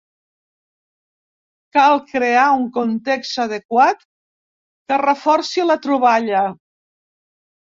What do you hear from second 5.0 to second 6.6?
reforci la troballa.